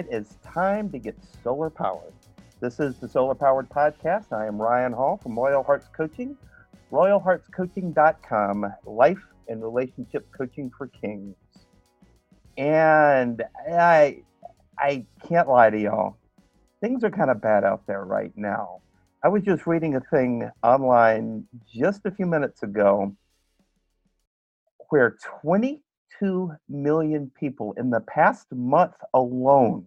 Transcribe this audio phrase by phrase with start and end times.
[0.00, 1.14] it is time to get
[1.44, 2.14] solar powered.
[2.58, 4.32] This is the Soul-R Powered Podcast.
[4.32, 6.38] I am Ryan Hall from Royal Hearts Coaching,
[6.90, 11.36] royalheartscoaching.com, life and relationship coaching for kings.
[12.56, 14.22] And I
[14.78, 16.16] I can't lie to y'all.
[16.80, 18.80] Things are kind of bad out there right now.
[19.22, 23.14] I was just reading a thing online just a few minutes ago
[24.88, 25.18] where
[26.20, 29.86] 22 million people in the past month alone,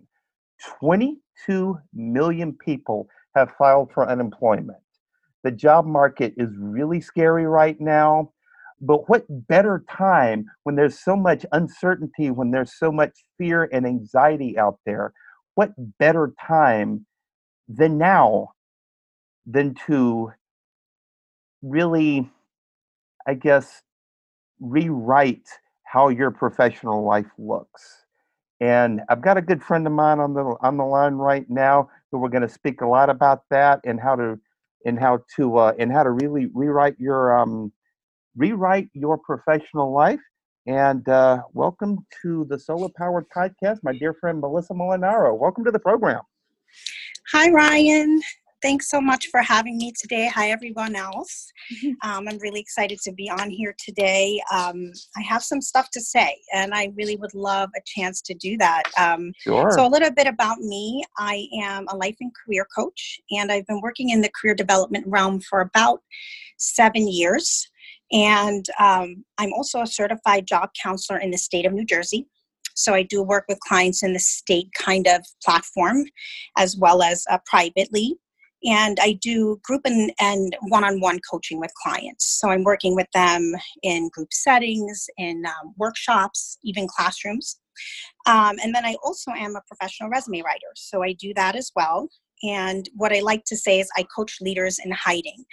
[0.79, 4.77] 22 million people have filed for unemployment.
[5.43, 8.31] The job market is really scary right now.
[8.81, 13.85] But what better time when there's so much uncertainty, when there's so much fear and
[13.85, 15.13] anxiety out there?
[15.55, 17.05] What better time
[17.67, 18.49] than now
[19.45, 20.31] than to
[21.61, 22.29] really,
[23.27, 23.81] I guess,
[24.59, 25.47] rewrite
[25.93, 28.05] how your professional life looks.
[28.59, 31.87] And I've got a good friend of mine on the on the line right now
[32.11, 34.39] who we're going to speak a lot about that and how to
[34.85, 37.71] and how to uh, and how to really rewrite your um,
[38.35, 40.19] rewrite your professional life.
[40.65, 45.37] And uh, welcome to the Soul-R Powered Podcast, my dear friend Melissa Molinero.
[45.37, 46.21] Welcome to the program.
[47.33, 48.19] Hi, Ryan
[48.63, 50.31] thanks so much for having me today.
[50.33, 51.51] Hi, everyone else.
[52.03, 54.41] Um, I'm really excited to be on here today.
[54.51, 58.33] Um, I have some stuff to say, and I really would love a chance to
[58.33, 58.83] do that.
[58.99, 59.71] Um, sure.
[59.71, 63.67] So, a little bit about me I am a life and career coach, and I've
[63.67, 66.01] been working in the career development realm for about
[66.57, 67.67] seven years.
[68.11, 72.27] And um, I'm also a certified job counselor in the state of New Jersey.
[72.75, 76.05] So I do work with clients in the state kind of platform
[76.57, 78.17] as well as uh, privately
[78.63, 82.39] and I do group and, and one-on-one coaching with clients.
[82.39, 87.59] So I'm working with them in group settings, in um, workshops, even classrooms.
[88.25, 91.71] Um, and then I also am a professional resume writer, so I do that as
[91.75, 92.07] well.
[92.43, 95.45] And what I like to say is, I coach leaders in hiding.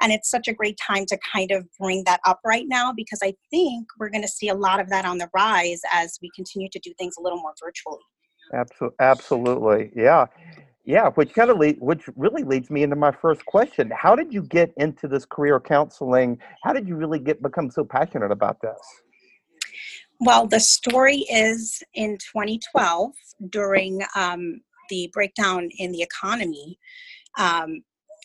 [0.00, 3.20] And it's such a great time to kind of bring that up right now because
[3.22, 6.30] I think we're going to see a lot of that on the rise as we
[6.34, 8.00] continue to do things a little more virtually.
[8.54, 8.96] Absolutely.
[8.98, 9.92] Absolutely.
[9.94, 10.26] Yeah.
[10.88, 13.92] Yeah, which kind of lead, which really leads me into my first question.
[13.94, 16.38] How did you get into this career counseling?
[16.62, 18.78] How did you really get become so passionate about this?
[20.18, 23.12] Well, the story is in 2012
[23.50, 26.78] during um, the breakdown in the economy.
[27.38, 27.82] Um,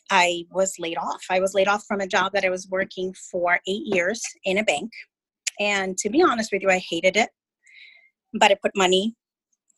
[0.10, 1.22] I was laid off.
[1.30, 4.58] I was laid off from a job that I was working for eight years in
[4.58, 4.90] a bank.
[5.60, 7.30] And to be honest with you, I hated it,
[8.40, 9.18] but it put money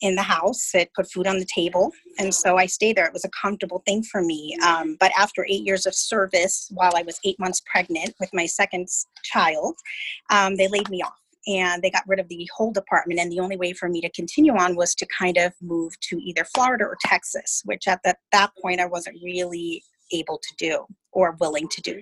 [0.02, 0.72] in the house.
[0.74, 1.92] It put food on the table.
[2.20, 3.06] And so I stayed there.
[3.06, 4.58] It was a comfortable thing for me.
[4.66, 8.46] Um, but after eight years of service, while I was eight months pregnant with my
[8.46, 8.88] second
[9.24, 9.76] child,
[10.30, 11.14] um, they laid me off
[11.48, 13.20] and they got rid of the whole department.
[13.20, 16.18] And the only way for me to continue on was to kind of move to
[16.18, 20.86] either Florida or Texas, which at that, that point I wasn't really able to do
[21.12, 22.02] or willing to do.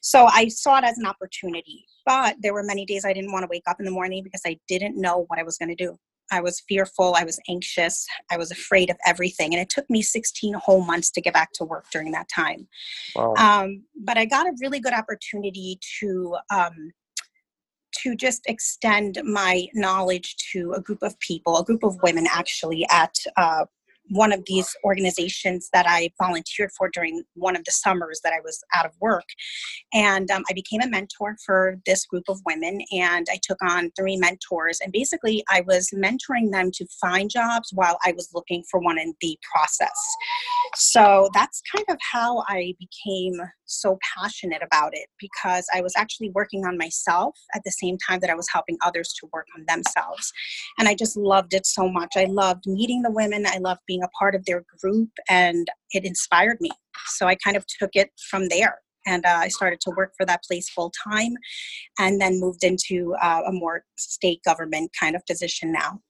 [0.00, 1.84] So I saw it as an opportunity.
[2.04, 4.42] But there were many days I didn't want to wake up in the morning because
[4.46, 5.98] I didn't know what I was going to do.
[6.30, 9.54] I was fearful, I was anxious, I was afraid of everything.
[9.54, 12.68] And it took me 16 whole months to get back to work during that time.
[13.14, 13.34] Wow.
[13.38, 16.36] Um, but I got a really good opportunity to.
[16.50, 16.92] Um,
[18.02, 22.86] to just extend my knowledge to a group of people, a group of women actually
[22.90, 23.64] at uh,
[24.08, 28.40] one of these organizations that I volunteered for during one of the summers that I
[28.44, 29.24] was out of work.
[29.92, 33.90] And um, I became a mentor for this group of women, and I took on
[33.98, 34.78] three mentors.
[34.82, 38.98] And basically, I was mentoring them to find jobs while I was looking for one
[38.98, 39.98] in the process.
[40.74, 46.30] So that's kind of how I became so passionate about it because I was actually
[46.30, 49.64] working on myself at the same time that I was helping others to work on
[49.66, 50.32] themselves.
[50.78, 52.14] And I just loved it so much.
[52.16, 56.04] I loved meeting the women, I loved being a part of their group, and it
[56.04, 56.70] inspired me.
[57.08, 58.78] So I kind of took it from there.
[59.08, 61.34] And uh, I started to work for that place full time
[62.00, 66.00] and then moved into uh, a more state government kind of position now.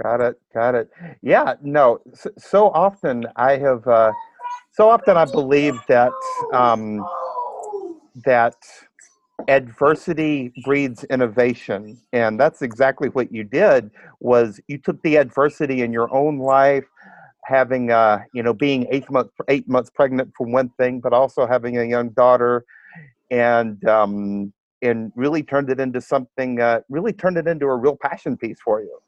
[0.00, 0.40] Got it.
[0.52, 0.90] Got it.
[1.20, 1.54] Yeah.
[1.62, 1.98] No.
[2.14, 3.86] So, so often I have.
[3.86, 4.12] Uh,
[4.74, 6.12] so often I believe that
[6.52, 7.06] um,
[8.24, 8.56] that
[9.46, 13.90] adversity breeds innovation, and that's exactly what you did.
[14.18, 16.84] Was you took the adversity in your own life,
[17.44, 21.46] having uh, you know being eight months eight months pregnant for one thing, but also
[21.46, 22.64] having a young daughter,
[23.30, 26.60] and um, and really turned it into something.
[26.60, 28.98] Uh, really turned it into a real passion piece for you.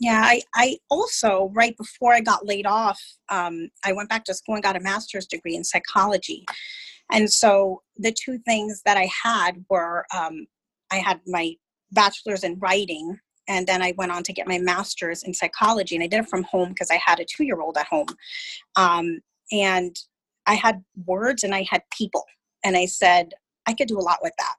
[0.00, 4.34] Yeah, I, I also, right before I got laid off, um, I went back to
[4.34, 6.44] school and got a master's degree in psychology.
[7.10, 10.46] And so the two things that I had were um,
[10.90, 11.54] I had my
[11.92, 13.18] bachelor's in writing
[13.48, 16.28] and then I went on to get my master's in psychology, and I did it
[16.28, 18.06] from home because I had a two year old at home.
[18.76, 19.18] Um,
[19.50, 19.96] and
[20.46, 22.24] I had words and I had people,
[22.64, 23.34] and I said,
[23.66, 24.54] I could do a lot with that.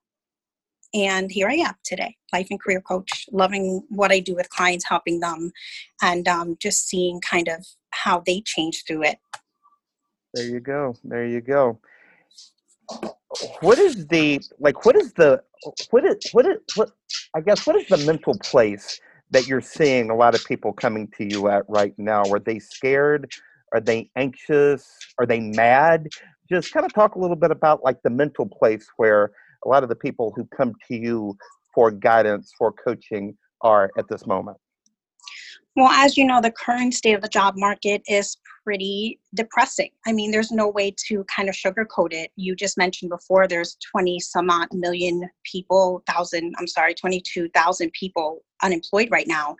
[0.94, 4.88] And here I am today, life and career coach, loving what I do with clients,
[4.88, 5.52] helping them,
[6.04, 9.18] and um, just seeing kind of how they change through it.
[10.36, 10.96] There you go.
[11.04, 11.80] There you go.
[13.62, 14.86] What is the like?
[14.86, 15.42] What is the
[15.90, 16.92] what is what is what?
[17.36, 19.00] I guess what is the mental place
[19.32, 22.24] that you're seeing a lot of people coming to you at right now?
[22.32, 23.32] Are they scared?
[23.74, 24.88] Are they anxious?
[25.18, 26.10] Are they mad?
[26.50, 29.32] Just kind of talk a little bit about like the mental place where
[29.66, 31.36] a lot of the people who come to you
[31.74, 34.58] for guidance, for coaching are at this moment.
[35.76, 39.90] Well, as you know, the current state of the job market is pretty depressing.
[40.06, 42.32] I mean, there's no way to kind of sugarcoat it.
[42.36, 48.44] You just mentioned before there's 20 some odd million people, thousand, I'm sorry, 22,000 people
[48.62, 49.56] unemployed right now,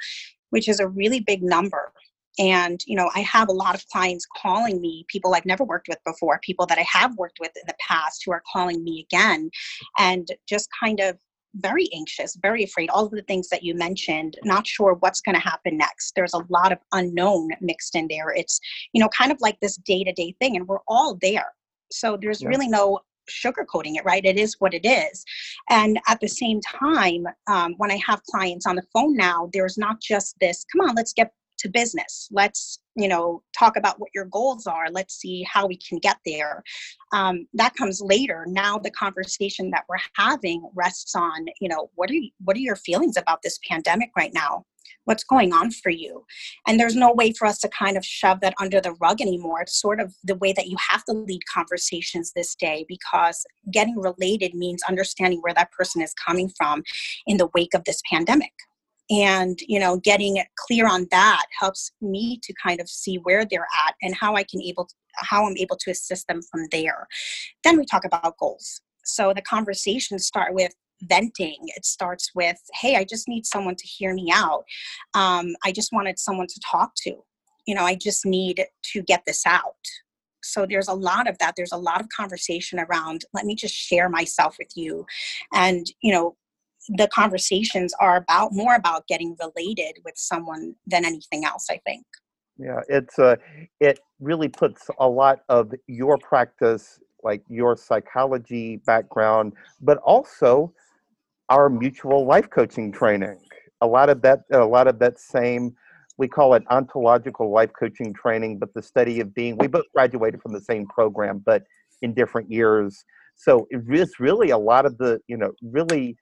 [0.52, 1.92] which is a really big number.
[2.40, 5.88] And, you know, I have a lot of clients calling me, people I've never worked
[5.88, 9.06] with before, people that I have worked with in the past who are calling me
[9.08, 9.52] again
[10.00, 11.18] and just kind of
[11.56, 15.36] very anxious, very afraid, all of the things that you mentioned, not sure what's going
[15.36, 16.14] to happen next.
[16.16, 18.30] There's a lot of unknown mixed in there.
[18.36, 18.60] It's,
[18.92, 21.54] you know, kind of like this day to day thing, and we're all there.
[21.92, 22.50] So there's yeah.
[22.50, 23.00] really no
[23.30, 24.26] sugarcoating it, right?
[24.26, 25.24] It is what it is.
[25.70, 29.78] And at the same time, um, when I have clients on the phone now, there's
[29.78, 32.28] not just this, come on, let's get to business.
[32.32, 34.90] Let's you know talk about what your goals are.
[34.92, 36.64] Let's see how we can get there.
[37.12, 38.46] Um, that comes later.
[38.48, 42.62] Now the conversation that we're having rests on you know what are you, what are
[42.62, 44.66] your feelings about this pandemic right now?
[45.06, 46.26] What's going on for you?
[46.66, 49.62] And there's no way for us to kind of shove that under the rug anymore.
[49.62, 53.98] It's sort of the way that you have to lead conversations this day because getting
[53.98, 56.84] related means understanding where that person is coming from
[57.28, 58.52] in the wake of this pandemic
[59.10, 63.68] and you know getting clear on that helps me to kind of see where they're
[63.86, 67.08] at and how i can able to, how i'm able to assist them from there.
[67.64, 68.82] Then we talk about goals.
[69.06, 70.74] So the conversations start with
[71.04, 71.58] venting.
[71.76, 74.64] It starts with hey i just need someone to hear me out.
[75.14, 77.16] Um, i just wanted someone to talk to.
[77.68, 79.76] You know i just need to get this out.
[80.46, 81.54] So there's a lot of that.
[81.56, 85.06] There's a lot of conversation around let me just share myself with you.
[85.54, 86.36] And you know
[86.90, 92.06] the conversations are about more about getting related with someone than anything else i think.
[92.58, 93.36] Yeah it's uh
[93.80, 100.74] it really puts a lot of your practice like your psychology background but also
[101.50, 103.40] our mutual life coaching training.
[103.82, 105.76] A lot of that a lot of that same
[106.18, 110.42] we call it ontological life coaching training but the study of being we both graduated
[110.42, 111.64] from the same program but
[112.02, 113.04] in different years.
[113.36, 116.16] So it's really a lot of the you know really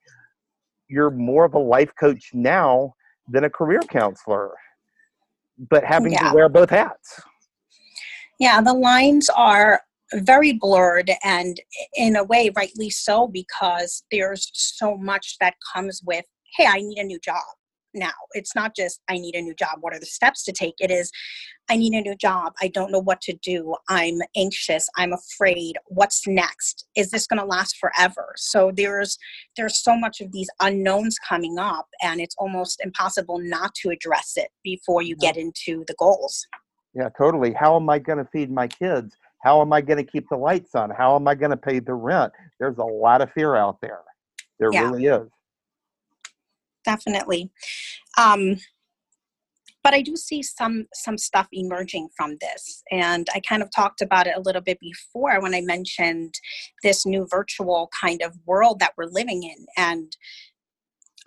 [0.91, 2.93] you're more of a life coach now
[3.27, 4.51] than a career counselor,
[5.69, 6.29] but having yeah.
[6.29, 7.21] to wear both hats.
[8.39, 9.81] Yeah, the lines are
[10.13, 11.61] very blurred and
[11.95, 16.25] in a way rightly so because there's so much that comes with
[16.57, 17.41] hey i need a new job
[17.93, 18.11] now.
[18.33, 19.77] It's not just, I need a new job.
[19.81, 20.75] What are the steps to take?
[20.79, 21.11] It is,
[21.69, 22.53] I need a new job.
[22.61, 23.75] I don't know what to do.
[23.89, 24.89] I'm anxious.
[24.97, 25.77] I'm afraid.
[25.87, 26.85] What's next?
[26.95, 28.33] Is this going to last forever?
[28.37, 29.17] So there's,
[29.57, 34.33] there's so much of these unknowns coming up and it's almost impossible not to address
[34.35, 36.45] it before you get into the goals.
[36.93, 37.53] Yeah, totally.
[37.53, 39.15] How am I going to feed my kids?
[39.43, 40.89] How am I going to keep the lights on?
[40.89, 42.31] How am I going to pay the rent?
[42.59, 44.01] There's a lot of fear out there.
[44.59, 44.83] There yeah.
[44.83, 45.29] really is
[46.85, 47.51] definitely.
[48.17, 48.57] Um,
[49.83, 54.01] but I do see some some stuff emerging from this, and I kind of talked
[54.01, 56.35] about it a little bit before when I mentioned
[56.83, 60.15] this new virtual kind of world that we're living in, and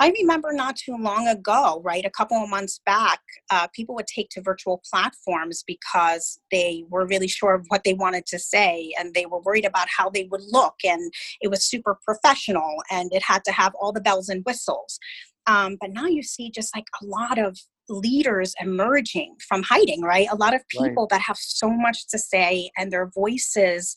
[0.00, 3.20] I remember not too long ago, right, a couple of months back,
[3.50, 7.94] uh, people would take to virtual platforms because they were really sure of what they
[7.94, 10.74] wanted to say and they were worried about how they would look.
[10.84, 14.98] And it was super professional and it had to have all the bells and whistles.
[15.46, 17.58] Um, but now you see just like a lot of
[17.88, 20.26] leaders emerging from hiding, right?
[20.30, 21.08] A lot of people right.
[21.10, 23.94] that have so much to say and their voices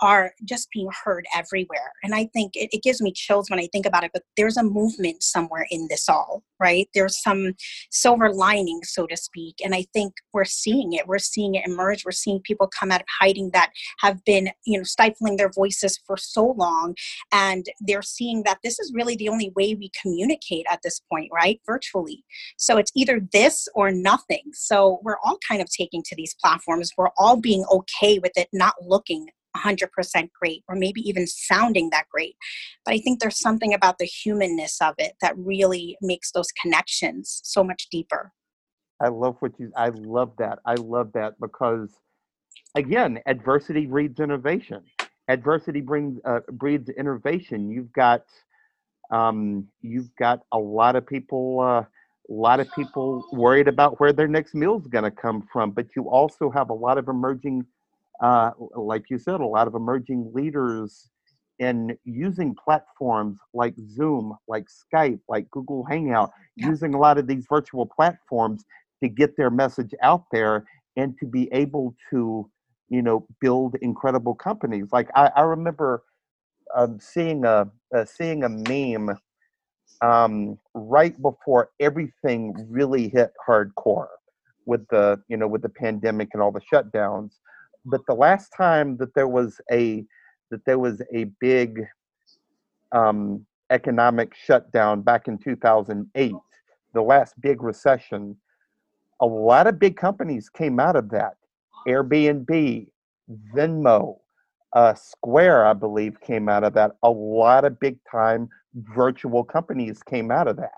[0.00, 1.92] are just being heard everywhere.
[2.02, 4.56] And I think it, it, gives me chills when I think about it, but there's
[4.56, 6.88] a movement somewhere in this all, right?
[6.94, 7.52] There's some
[7.90, 9.56] silver lining, so to speak.
[9.64, 11.06] And I think we're seeing it.
[11.06, 12.04] We're seeing it emerge.
[12.04, 13.70] We're seeing people come out of hiding that
[14.00, 16.94] have been, you know, stifling their voices for so long.
[17.30, 21.30] And they're seeing that this is really the only way we communicate at this point,
[21.32, 21.60] right?
[21.66, 22.24] Virtually.
[22.56, 24.42] So it's either this or nothing.
[24.52, 26.90] So we're all kind of taking to these platforms.
[26.96, 32.06] We're all being okay with it not looking 100% great or maybe even sounding that
[32.10, 32.36] great
[32.84, 37.40] but i think there's something about the humanness of it that really makes those connections
[37.44, 38.32] so much deeper.
[39.00, 41.90] I love what you i love that i love that because
[42.74, 44.82] again adversity breeds innovation.
[45.28, 47.70] Adversity brings uh, breeds innovation.
[47.70, 48.24] You've got
[49.10, 51.80] um, you've got a lot of people uh,
[52.30, 55.70] a lot of people worried about where their next meal is going to come from
[55.70, 57.64] but you also have a lot of emerging
[58.20, 61.10] uh, like you said, a lot of emerging leaders
[61.58, 66.68] in using platforms like Zoom, like Skype, like Google Hangout, yeah.
[66.68, 68.64] using a lot of these virtual platforms
[69.02, 70.64] to get their message out there
[70.96, 72.48] and to be able to,
[72.88, 74.88] you know, build incredible companies.
[74.92, 76.02] Like I, I remember
[76.74, 79.16] um, seeing a uh, seeing a meme
[80.00, 84.08] um, right before everything really hit hardcore
[84.66, 87.32] with the you know with the pandemic and all the shutdowns
[87.84, 90.04] but the last time that there was a
[90.50, 91.86] that there was a big
[92.92, 96.34] um, economic shutdown back in 2008,
[96.92, 98.36] the last big recession,
[99.20, 101.36] a lot of big companies came out of that.
[101.88, 102.86] Airbnb,
[103.54, 104.18] Venmo,
[104.74, 106.92] uh, Square, I believe, came out of that.
[107.02, 110.70] A lot of big time virtual companies came out of that.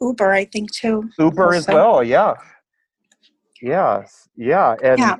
[0.00, 1.10] Uber, I think too.
[1.18, 1.58] Uber also.
[1.58, 2.34] as well, yeah.
[3.60, 5.16] Yes, yeah, and yeah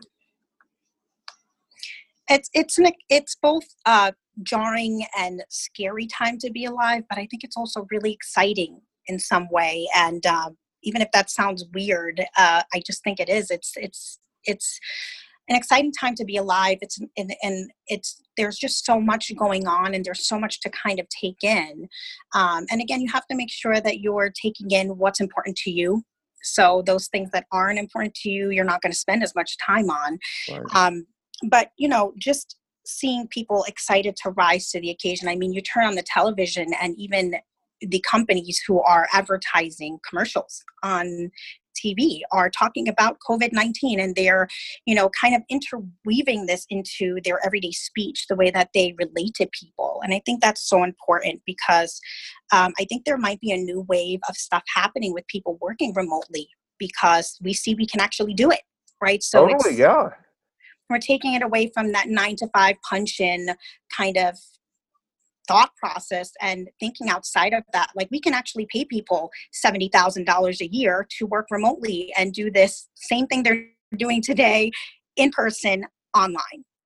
[2.28, 4.12] it's it's an, it's both uh,
[4.42, 9.18] jarring and scary time to be alive, but I think it's also really exciting in
[9.18, 9.86] some way.
[9.94, 10.50] And uh,
[10.82, 13.50] even if that sounds weird, uh, I just think it is.
[13.50, 14.78] It's it's it's
[15.48, 16.78] an exciting time to be alive.
[16.80, 20.70] It's and, and it's there's just so much going on, and there's so much to
[20.70, 21.88] kind of take in.
[22.34, 25.70] Um, and again, you have to make sure that you're taking in what's important to
[25.70, 26.02] you.
[26.44, 29.56] So those things that aren't important to you, you're not going to spend as much
[29.58, 30.18] time on.
[30.50, 30.60] Right.
[30.74, 31.06] Um,
[31.44, 35.60] but you know just seeing people excited to rise to the occasion i mean you
[35.60, 37.34] turn on the television and even
[37.80, 41.30] the companies who are advertising commercials on
[41.74, 44.48] TV are talking about COVID-19 and they're,
[44.86, 49.34] you know, kind of interweaving this into their everyday speech, the way that they relate
[49.34, 50.00] to people.
[50.04, 52.00] And I think that's so important because
[52.52, 55.92] um, I think there might be a new wave of stuff happening with people working
[55.94, 58.60] remotely because we see we can actually do it,
[59.00, 59.22] right?
[59.22, 60.10] So totally, yeah
[60.92, 63.48] we're taking it away from that nine to five punch in
[63.96, 64.36] kind of
[65.48, 69.30] thought process and thinking outside of that like we can actually pay people
[69.64, 73.64] $70,000 a year to work remotely and do this same thing they're
[73.96, 74.70] doing today
[75.16, 75.84] in person
[76.16, 76.38] online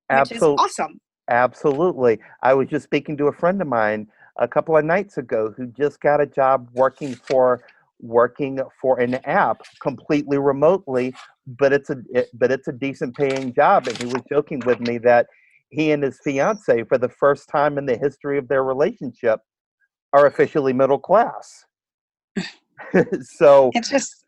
[0.08, 0.52] Absolutely.
[0.52, 4.06] which is awesome absolutely i was just speaking to a friend of mine
[4.38, 7.60] a couple of nights ago who just got a job working for
[8.00, 11.14] working for an app completely remotely
[11.46, 13.86] but it's a it, but it's a decent paying job.
[13.86, 15.26] And he was joking with me that
[15.70, 19.40] he and his fiance for the first time in the history of their relationship
[20.12, 21.64] are officially middle class.
[23.22, 24.25] So it's just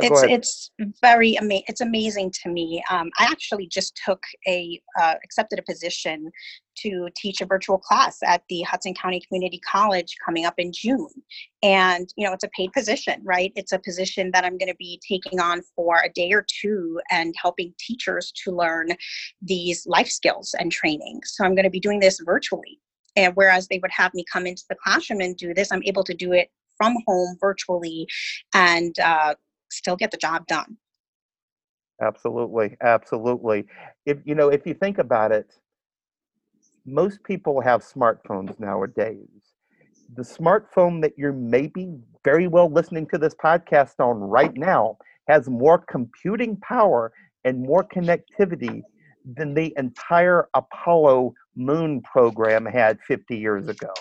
[0.00, 1.64] it's it's very amazing.
[1.68, 2.82] It's amazing to me.
[2.90, 6.30] Um, I actually just took a uh, accepted a position
[6.78, 11.10] to teach a virtual class at the Hudson County Community College coming up in June,
[11.62, 13.52] and you know it's a paid position, right?
[13.54, 17.00] It's a position that I'm going to be taking on for a day or two
[17.10, 18.88] and helping teachers to learn
[19.42, 21.20] these life skills and training.
[21.24, 22.80] So I'm going to be doing this virtually,
[23.16, 26.04] and whereas they would have me come into the classroom and do this, I'm able
[26.04, 28.06] to do it from home virtually
[28.54, 29.34] and uh,
[29.72, 30.76] still get the job done.
[32.00, 33.64] Absolutely, absolutely.
[34.06, 35.54] If you know, if you think about it,
[36.84, 39.54] most people have smartphones nowadays.
[40.14, 41.88] The smartphone that you're maybe
[42.24, 44.98] very well listening to this podcast on right now
[45.28, 47.12] has more computing power
[47.44, 48.82] and more connectivity
[49.36, 53.92] than the entire Apollo moon program had 50 years ago.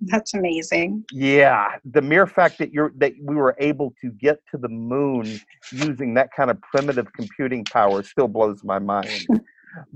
[0.00, 1.04] That's amazing.
[1.12, 5.40] Yeah, the mere fact that you're that we were able to get to the moon
[5.72, 9.26] using that kind of primitive computing power still blows my mind.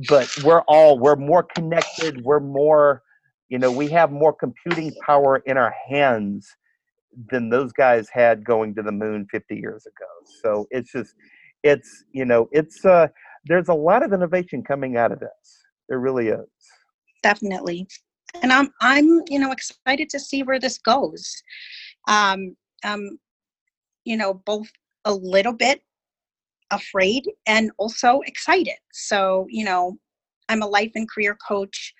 [0.09, 3.03] but we're all we're more connected, we're more
[3.49, 6.47] you know, we have more computing power in our hands
[7.31, 10.07] than those guys had going to the moon 50 years ago.
[10.43, 11.15] So it's just
[11.63, 13.09] it's, you know, it's uh
[13.47, 15.31] there's a lot of innovation coming out of this.
[15.89, 16.47] There really is.
[17.23, 17.89] Definitely
[18.43, 21.43] and I'm I'm you know excited to see where this goes.
[22.07, 23.19] Um, um,
[24.05, 24.71] you know, both
[25.05, 25.83] a little bit
[26.71, 28.77] afraid and also excited.
[28.93, 29.99] So you know,
[30.49, 31.95] I'm a life and career coach.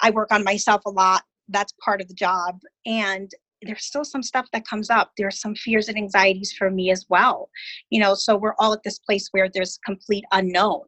[0.00, 1.22] I work on myself a lot.
[1.48, 3.30] That's part of the job, and
[3.64, 7.04] there's still some stuff that comes up there's some fears and anxieties for me as
[7.08, 7.48] well
[7.90, 10.82] you know so we're all at this place where there's complete unknown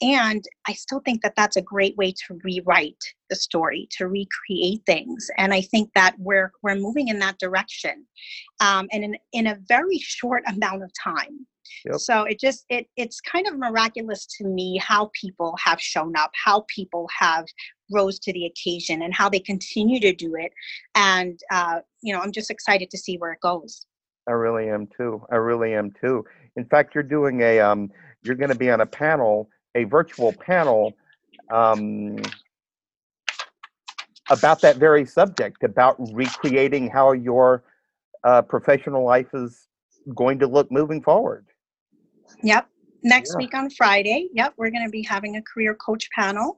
[0.00, 4.80] and i still think that that's a great way to rewrite the story to recreate
[4.86, 8.06] things and i think that we're we're moving in that direction
[8.60, 11.46] um, and in, in a very short amount of time
[11.84, 12.00] Yep.
[12.00, 16.30] So it just it it's kind of miraculous to me how people have shown up,
[16.44, 17.44] how people have
[17.90, 20.52] rose to the occasion, and how they continue to do it.
[20.94, 23.86] And uh, you know, I'm just excited to see where it goes.
[24.28, 25.22] I really am too.
[25.30, 26.24] I really am too.
[26.56, 27.90] In fact, you're doing a um,
[28.22, 30.92] you're going to be on a panel, a virtual panel.
[31.50, 32.18] Um,
[34.30, 37.62] about that very subject, about recreating how your
[38.24, 39.68] uh, professional life is
[40.14, 41.46] going to look moving forward.
[42.42, 42.68] Yep.
[43.06, 43.36] Next yeah.
[43.44, 46.56] week on Friday, yep, we're going to be having a career coach panel.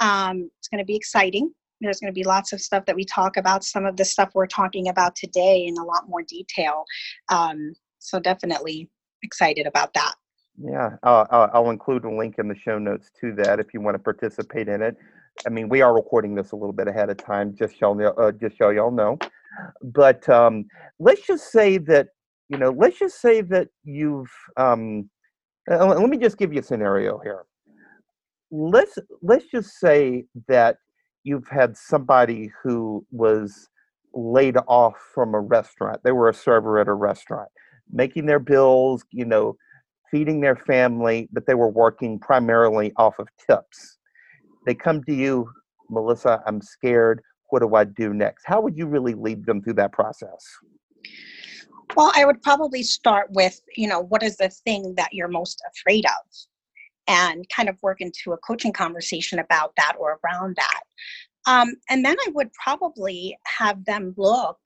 [0.00, 1.52] Um, it's going to be exciting.
[1.82, 4.30] There's going to be lots of stuff that we talk about, some of the stuff
[4.34, 6.84] we're talking about today in a lot more detail.
[7.28, 8.88] Um, so, definitely
[9.22, 10.14] excited about that.
[10.56, 13.94] Yeah, uh, I'll include a link in the show notes to that if you want
[13.94, 14.96] to participate in it.
[15.46, 18.32] I mean, we are recording this a little bit ahead of time, just so uh,
[18.32, 19.18] just so y'all know.
[19.82, 20.64] But um,
[20.98, 22.08] let's just say that
[22.48, 24.30] you know, let's just say that you've.
[24.56, 25.10] Um,
[25.70, 27.44] uh, let me just give you a scenario here.
[28.50, 30.76] Let's let's just say that
[31.24, 33.68] you've had somebody who was
[34.14, 36.00] laid off from a restaurant.
[36.04, 37.48] They were a server at a restaurant,
[37.90, 39.56] making their bills, you know,
[40.10, 43.98] feeding their family, but they were working primarily off of tips.
[44.66, 45.48] They come to you,
[45.88, 47.22] Melissa, I'm scared.
[47.50, 48.44] What do I do next?
[48.46, 50.44] How would you really lead them through that process?
[51.96, 55.62] Well, I would probably start with, you know, what is the thing that you're most
[55.74, 56.34] afraid of?
[57.08, 60.80] And kind of work into a coaching conversation about that or around that.
[61.46, 64.58] Um, and then I would probably have them look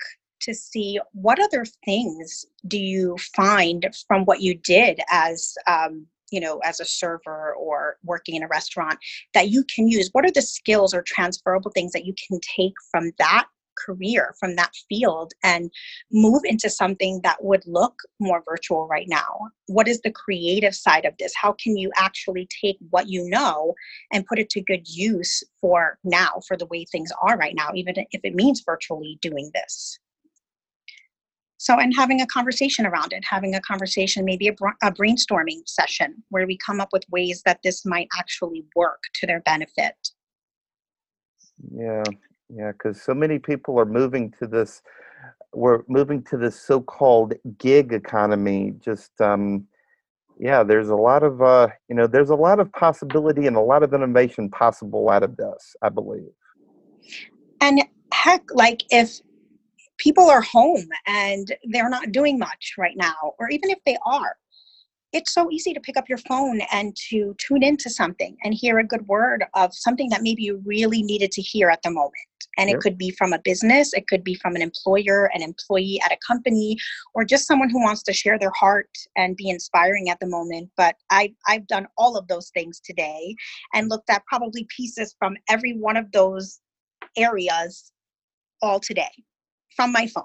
[0.43, 6.41] to see what other things do you find from what you did as um, you
[6.41, 8.99] know as a server or working in a restaurant
[9.33, 12.75] that you can use what are the skills or transferable things that you can take
[12.91, 13.47] from that
[13.85, 15.71] career from that field and
[16.11, 19.39] move into something that would look more virtual right now?
[19.67, 21.33] What is the creative side of this?
[21.35, 23.75] How can you actually take what you know
[24.13, 27.71] and put it to good use for now, for the way things are right now,
[27.75, 29.99] even if it means virtually doing this?
[31.59, 36.23] So, and having a conversation around it, having a conversation, maybe a, a, brainstorming session
[36.29, 39.95] where we come up with ways that this might actually work to their benefit.
[41.73, 42.05] Yeah,
[42.49, 44.83] yeah, because so many people are moving to this.
[45.53, 48.75] We're moving to this so-called gig economy.
[48.79, 49.67] Just um,
[50.39, 53.61] yeah, there's a lot of uh, you know, there's a lot of possibility and a
[53.61, 55.75] lot of innovation possible out of this.
[55.83, 56.31] I believe.
[57.61, 57.83] And
[58.13, 59.21] heck, like if
[59.99, 64.37] people are home and they're not doing much right now, or even if they are,
[65.17, 68.79] it's so easy to pick up your phone and to tune into something and hear
[68.79, 72.13] a good word of something that maybe you really needed to hear at the moment.
[72.59, 72.77] And yep.
[72.77, 76.13] it could be from a business, it could be from an employer, an employee at
[76.13, 76.77] a company,
[77.15, 80.71] or just someone who wants to share their heart and be inspiring at the moment.
[80.77, 83.35] But I, I've done all of those things today
[83.73, 86.61] and looked at probably pieces from every one of those
[87.17, 87.91] areas
[88.61, 89.25] all today
[89.75, 90.25] from my phone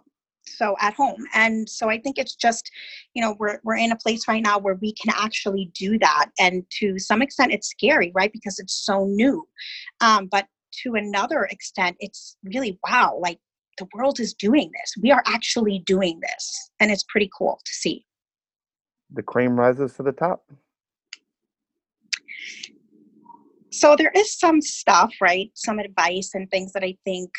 [0.58, 1.26] so at home.
[1.34, 2.70] And so i think it's just
[3.14, 6.30] you know we're, we're in a place right now where we can actually do that.
[6.40, 8.32] And to some extent it's scary right?
[8.32, 9.48] Because it's so new.
[10.02, 10.48] Um, but
[10.84, 13.40] to another extent it's really wow like
[13.78, 14.94] the world is doing this.
[15.02, 16.72] We are actually doing this.
[16.80, 18.06] And it's pretty cool to see.
[19.12, 20.44] The cream rises to the top.
[23.72, 25.50] So there is some stuff right?
[25.56, 27.32] Some advice and things that i think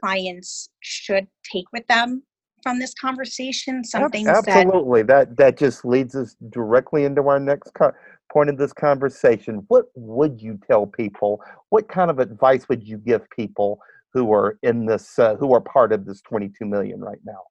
[0.00, 2.22] clients should take with them
[2.66, 3.84] from this conversation?
[3.84, 5.02] Some things absolutely.
[5.02, 7.92] That, that that just leads us directly into our next co-
[8.32, 9.64] point of this conversation.
[9.68, 11.40] What would you tell people?
[11.68, 13.78] What kind of advice would you give people
[14.12, 17.42] who are in this, uh, who are part of this 22 million right now?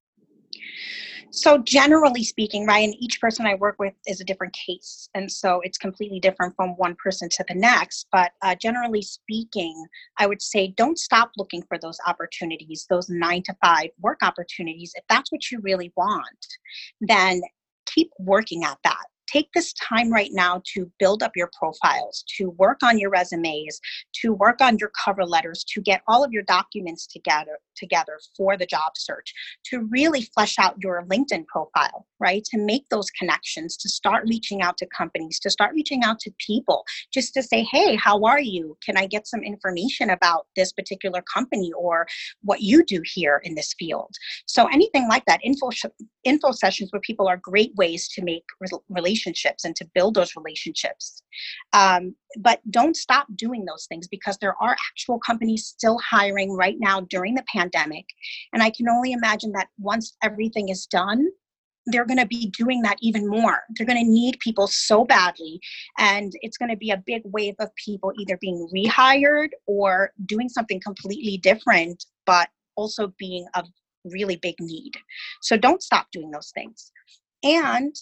[1.36, 5.10] So, generally speaking, Ryan, each person I work with is a different case.
[5.16, 8.08] And so it's completely different from one person to the next.
[8.10, 9.86] But uh, generally speaking,
[10.18, 14.94] I would say don't stop looking for those opportunities, those nine to five work opportunities.
[14.96, 16.48] If that's what you really want,
[17.02, 17.42] then
[17.86, 22.50] keep working at that take this time right now to build up your profiles, to
[22.52, 23.80] work on your resumes,
[24.22, 28.58] to work on your cover letters, to get all of your documents together together for
[28.58, 29.34] the job search,
[29.66, 32.44] to really flesh out your LinkedIn profile, right?
[32.52, 36.32] To make those connections, to start reaching out to companies, to start reaching out to
[36.38, 38.78] people, just to say, hey, how are you?
[38.86, 42.08] Can I get some information about this particular company or
[42.44, 44.14] what you do here in this field?
[44.46, 45.70] So anything like that, info
[46.24, 48.44] info sessions with people are great ways to make
[48.90, 49.15] relationships
[49.64, 51.22] and to build those relationships.
[51.74, 56.78] Um, but don't stop doing those things because there are actual companies still hiring right
[56.80, 58.06] now during the pandemic.
[58.54, 61.28] And I can only imagine that once everything is done,
[61.88, 63.62] they're going to be doing that even more.
[63.76, 65.60] They're going to need people so badly.
[66.00, 70.50] And it's going to be a big wave of people either being rehired or doing
[70.50, 73.64] something completely different, but also being a
[74.06, 74.94] really big need.
[75.42, 76.92] So don't stop doing those things.
[77.44, 77.96] And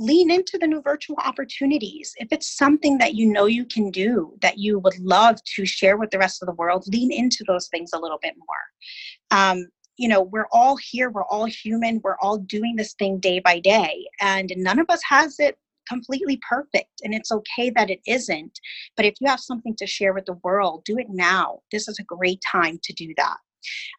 [0.00, 2.14] lean into the new virtual opportunities.
[2.16, 5.98] If it's something that you know you can do, that you would love to share
[5.98, 9.38] with the rest of the world, lean into those things a little bit more.
[9.38, 9.66] Um,
[9.98, 13.60] you know, we're all here, we're all human, we're all doing this thing day by
[13.60, 18.60] day, and none of us has it completely perfect and it's okay that it isn't
[18.96, 21.98] but if you have something to share with the world do it now this is
[21.98, 23.38] a great time to do that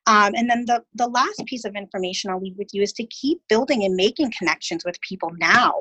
[0.08, 3.06] um, and then the, the last piece of information I'll leave with you is to
[3.08, 5.74] keep building and making connections with people now.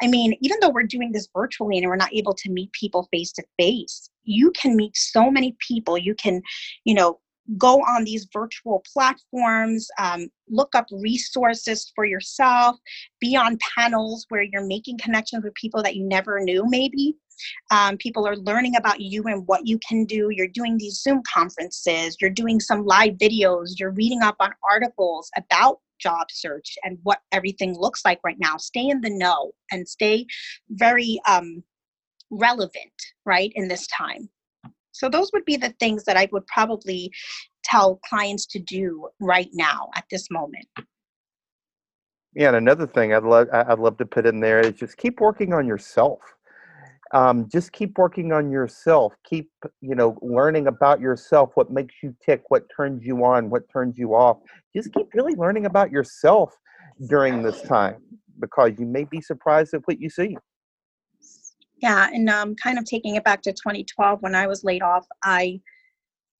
[0.00, 3.08] I mean, even though we're doing this virtually and we're not able to meet people
[3.12, 5.98] face to face, you can meet so many people.
[5.98, 6.42] You can,
[6.84, 7.18] you know,
[7.58, 12.76] go on these virtual platforms, um, look up resources for yourself,
[13.20, 17.16] be on panels where you're making connections with people that you never knew, maybe.
[17.70, 20.30] Um, people are learning about you and what you can do.
[20.30, 25.30] You're doing these Zoom conferences, you're doing some live videos, you're reading up on articles
[25.36, 28.56] about job search and what everything looks like right now.
[28.56, 30.26] Stay in the know and stay
[30.70, 31.62] very um,
[32.30, 32.92] relevant,
[33.24, 34.28] right, in this time.
[34.92, 37.10] So, those would be the things that I would probably
[37.64, 40.66] tell clients to do right now at this moment.
[42.34, 45.20] Yeah, and another thing I'd love I'd love to put in there is just keep
[45.20, 46.20] working on yourself
[47.12, 49.14] um, just keep working on yourself.
[49.24, 53.68] Keep you know learning about yourself what makes you tick what turns you on what
[53.70, 54.38] turns you off.
[54.74, 56.56] Just keep really learning about yourself
[57.08, 58.02] during this time
[58.40, 60.36] because you may be surprised at what you see.
[61.82, 65.04] Yeah and um, kind of taking it back to 2012 when i was laid off
[65.24, 65.60] i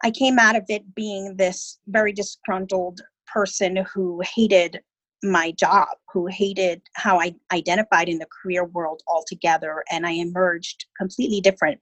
[0.05, 4.81] i came out of it being this very disgruntled person who hated
[5.23, 9.85] my job, who hated how I identified in the career world altogether.
[9.91, 11.81] And I emerged completely different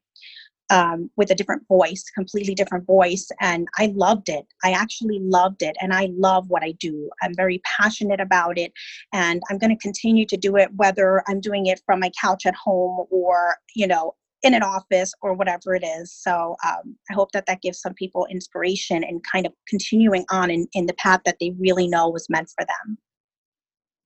[0.71, 3.29] um, with a different voice, completely different voice.
[3.41, 4.47] And I loved it.
[4.65, 5.77] I actually loved it.
[5.81, 7.11] And I love what I do.
[7.23, 8.73] I'm very passionate about it.
[9.13, 12.47] And I'm going to continue to do it, whether I'm doing it from my couch
[12.47, 16.13] at home or, you know, in an office or whatever it is.
[16.13, 20.51] So um, I hope that that gives some people inspiration and kind of continuing on
[20.51, 22.97] in, in the path that they really know was meant for them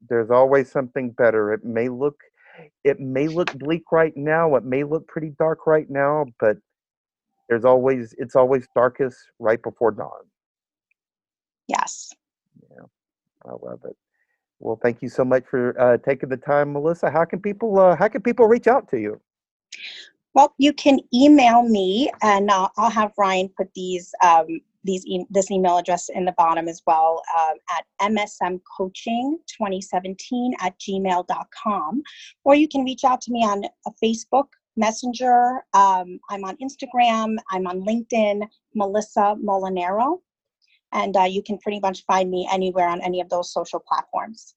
[0.08, 1.52] there's always something better.
[1.52, 2.16] It may look
[2.84, 6.56] it may look bleak right now, it may look pretty dark right now, but
[7.48, 10.10] there's always it's always darkest right before dawn.
[11.68, 12.12] Yes.
[12.70, 12.84] Yeah.
[13.44, 13.96] I love it.
[14.60, 17.10] Well, thank you so much for uh, taking the time, Melissa.
[17.10, 19.20] How can people uh, how can people reach out to you?
[20.34, 25.26] Well, you can email me, and uh, I'll have Ryan put these um, these e-
[25.30, 32.02] this email address in the bottom as well um, at msmcoaching2017 at gmail.com.
[32.44, 35.64] Or you can reach out to me on a Facebook Messenger.
[35.72, 37.36] Um, I'm on Instagram.
[37.50, 40.20] I'm on LinkedIn, Melissa Molinero.
[40.92, 44.54] And uh, you can pretty much find me anywhere on any of those social platforms.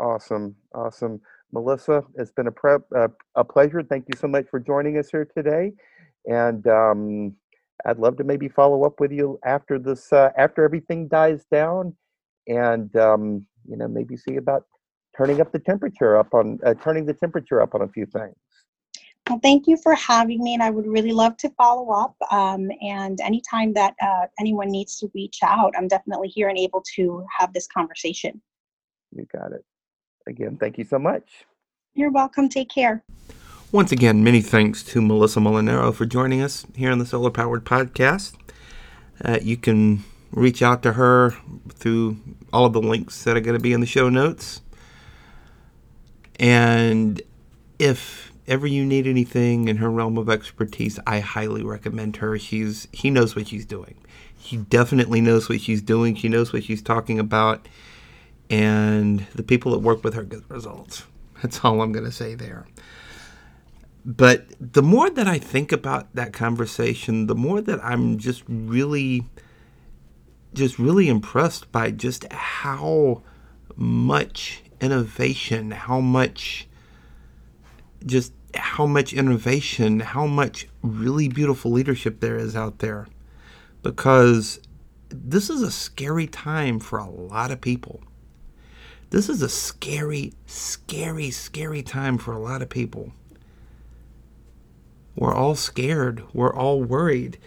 [0.00, 0.56] Awesome.
[0.74, 1.20] Awesome.
[1.52, 3.82] Melissa, it's been a, prep, uh, a pleasure.
[3.82, 5.72] Thank you so much for joining us here today.
[6.26, 7.34] And um,
[7.86, 11.94] I'd love to maybe follow up with you after this, uh, after everything dies down,
[12.46, 14.64] and um, you know maybe see about
[15.16, 18.36] turning up the temperature up on uh, turning the temperature up on a few things.
[19.28, 22.16] Well, thank you for having me, and I would really love to follow up.
[22.32, 26.82] Um, and anytime that uh, anyone needs to reach out, I'm definitely here and able
[26.96, 28.40] to have this conversation.
[29.12, 29.64] You got it.
[30.26, 31.44] Again, thank you so much.
[31.94, 32.48] You're welcome.
[32.48, 33.04] Take care.
[33.72, 37.64] Once again, many thanks to Melissa Molinero for joining us here on the Soul-R Powered
[37.64, 38.34] Podcast.
[39.24, 40.02] Uh, you can
[40.32, 41.36] reach out to her
[41.68, 42.16] through
[42.52, 44.60] all of the links that are going to be in the show notes.
[46.40, 47.22] And
[47.78, 52.36] if ever you need anything in her realm of expertise, I highly recommend her.
[52.40, 53.94] She's he knows what she's doing.
[54.42, 56.16] She definitely knows what she's doing.
[56.16, 57.68] She knows what she's talking about,
[58.50, 61.04] and the people that work with her get results.
[61.40, 62.66] That's all I'm going to say there.
[64.04, 69.24] But the more that I think about that conversation, the more that I'm just really,
[70.54, 73.22] just really impressed by just how
[73.76, 76.66] much innovation, how much,
[78.06, 83.06] just how much innovation, how much really beautiful leadership there is out there.
[83.82, 84.60] Because
[85.10, 88.00] this is a scary time for a lot of people.
[89.10, 93.12] This is a scary, scary, scary time for a lot of people.
[95.16, 96.22] We're all scared.
[96.32, 97.38] We're all worried.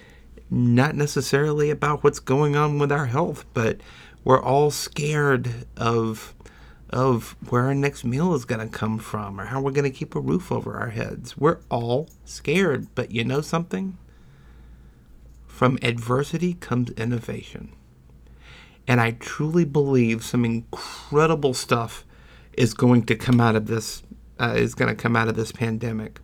[0.49, 3.81] Not necessarily about what's going on with our health, but
[4.23, 6.33] we're all scared of
[6.89, 9.97] of where our next meal is going to come from or how we're going to
[9.97, 11.35] keep a roof over our heads.
[11.35, 13.97] We're all scared, but you know something?
[15.47, 17.71] From adversity comes innovation.
[18.87, 22.05] And I truly believe some incredible stuff
[22.53, 24.03] is going to come out of this
[24.39, 26.19] uh, is going to come out of this pandemic.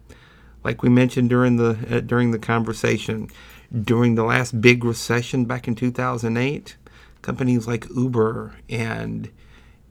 [0.63, 3.29] Like we mentioned during the uh, during the conversation,
[3.73, 6.75] during the last big recession back in 2008,
[7.21, 9.31] companies like Uber and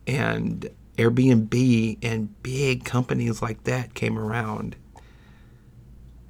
[0.07, 4.76] and Airbnb and big companies like that came around.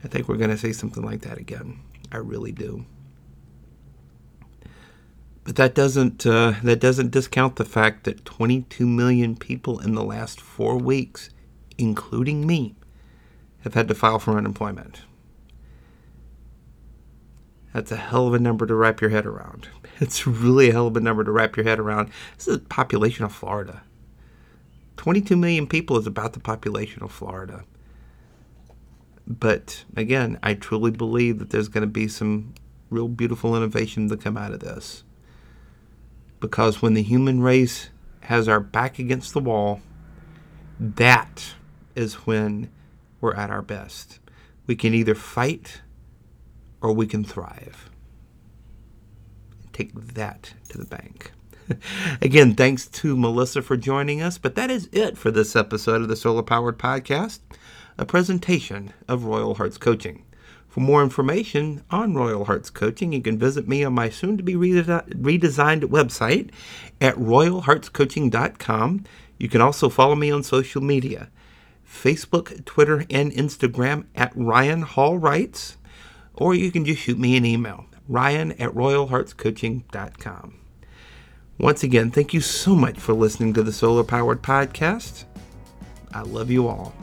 [0.04, 1.80] I think we're going to see something like that again.
[2.12, 2.84] I really do.
[5.42, 10.04] But that doesn't uh, that doesn't discount the fact that 22 million people in the
[10.04, 11.30] last four weeks,
[11.78, 12.74] including me,
[13.60, 15.02] have had to file for unemployment.
[17.72, 19.68] That's a hell of a number to wrap your head around.
[20.00, 22.10] It's really a hell of a number to wrap your head around.
[22.36, 23.82] This is the population of Florida.
[24.96, 27.64] 22 million people is about the population of Florida.
[29.26, 32.54] But again, I truly believe that there's going to be some
[32.90, 35.02] real beautiful innovation to come out of this.
[36.40, 37.90] Because when the human race
[38.22, 39.80] has our back against the wall,
[40.78, 41.54] that
[41.94, 42.70] is when
[43.20, 44.20] we're at our best.
[44.66, 45.82] We can either fight
[46.80, 47.90] or we can thrive.
[49.72, 51.32] Take that to the bank.
[52.22, 56.08] Again, thanks to Melissa for joining us, but that is it for this episode of
[56.08, 57.40] the Soul-R Powered Podcast,
[57.96, 60.24] a presentation of Royal Hearts Coaching.
[60.68, 64.42] For more information on Royal Hearts Coaching, you can visit me on my soon to
[64.42, 66.50] be redesigned website
[67.00, 69.04] at royalheartscoaching.com.
[69.38, 71.30] You can also follow me on social media
[71.88, 75.76] Facebook, Twitter, and Instagram at Ryan Hall Writes,
[76.34, 80.54] or you can just shoot me an email, ryan at royalheartscoaching.com.
[81.58, 85.24] Once again, thank you so much for listening to the Soul-R Powered Podcast.
[86.12, 86.94] I love you all.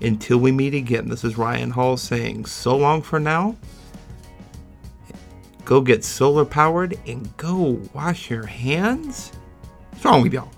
[0.00, 3.56] Until we meet again, this is Ryan Hall saying so long for now.
[5.64, 9.32] Go get solar powered and go wash your hands.
[9.90, 10.50] What's wrong with y'all?